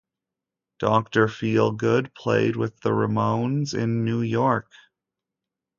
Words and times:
Doctor 0.79 1.27
Feelgood 1.27 2.15
played 2.15 2.55
with 2.55 2.79
the 2.79 2.89
Ramones 2.89 3.75
in 3.77 4.03
New 4.03 4.23
York. 4.23 4.71